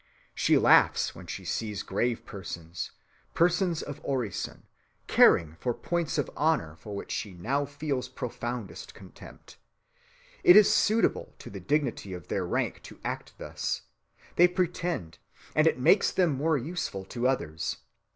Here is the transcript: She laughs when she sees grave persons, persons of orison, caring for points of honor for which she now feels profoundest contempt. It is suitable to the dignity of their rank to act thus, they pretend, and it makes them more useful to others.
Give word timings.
She 0.33 0.57
laughs 0.57 1.13
when 1.13 1.27
she 1.27 1.45
sees 1.45 1.83
grave 1.83 2.25
persons, 2.25 2.89
persons 3.35 3.83
of 3.83 4.01
orison, 4.03 4.63
caring 5.05 5.57
for 5.59 5.75
points 5.75 6.17
of 6.17 6.31
honor 6.35 6.75
for 6.75 6.95
which 6.95 7.11
she 7.11 7.35
now 7.35 7.65
feels 7.65 8.09
profoundest 8.09 8.95
contempt. 8.95 9.57
It 10.43 10.55
is 10.55 10.73
suitable 10.73 11.35
to 11.37 11.51
the 11.51 11.59
dignity 11.59 12.13
of 12.13 12.29
their 12.29 12.47
rank 12.47 12.81
to 12.81 12.99
act 13.03 13.33
thus, 13.37 13.83
they 14.37 14.47
pretend, 14.47 15.19
and 15.53 15.67
it 15.67 15.77
makes 15.77 16.11
them 16.11 16.31
more 16.31 16.57
useful 16.57 17.05
to 17.05 17.27
others. 17.27 17.77